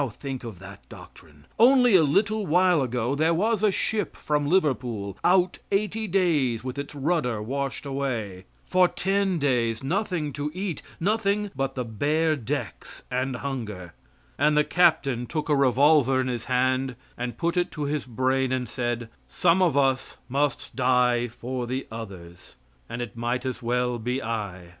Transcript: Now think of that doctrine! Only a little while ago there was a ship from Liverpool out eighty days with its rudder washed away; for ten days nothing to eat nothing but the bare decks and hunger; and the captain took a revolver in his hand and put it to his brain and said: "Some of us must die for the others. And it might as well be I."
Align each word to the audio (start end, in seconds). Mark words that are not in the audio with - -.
Now 0.01 0.09
think 0.09 0.43
of 0.43 0.57
that 0.57 0.81
doctrine! 0.89 1.45
Only 1.59 1.95
a 1.95 2.01
little 2.01 2.47
while 2.47 2.81
ago 2.81 3.13
there 3.13 3.35
was 3.35 3.61
a 3.61 3.69
ship 3.69 4.15
from 4.17 4.47
Liverpool 4.47 5.15
out 5.23 5.59
eighty 5.71 6.07
days 6.07 6.63
with 6.63 6.79
its 6.79 6.95
rudder 6.95 7.39
washed 7.39 7.85
away; 7.85 8.45
for 8.65 8.87
ten 8.87 9.37
days 9.37 9.83
nothing 9.83 10.33
to 10.33 10.49
eat 10.55 10.81
nothing 10.99 11.51
but 11.55 11.75
the 11.75 11.83
bare 11.85 12.35
decks 12.35 13.03
and 13.11 13.35
hunger; 13.35 13.93
and 14.39 14.57
the 14.57 14.63
captain 14.63 15.27
took 15.27 15.49
a 15.49 15.55
revolver 15.55 16.19
in 16.19 16.27
his 16.29 16.45
hand 16.45 16.95
and 17.15 17.37
put 17.37 17.55
it 17.55 17.69
to 17.73 17.83
his 17.83 18.07
brain 18.07 18.51
and 18.51 18.67
said: 18.69 19.07
"Some 19.29 19.61
of 19.61 19.77
us 19.77 20.17
must 20.27 20.75
die 20.75 21.27
for 21.27 21.67
the 21.67 21.85
others. 21.91 22.55
And 22.89 23.03
it 23.03 23.15
might 23.15 23.45
as 23.45 23.61
well 23.61 23.99
be 23.99 24.19
I." 24.19 24.69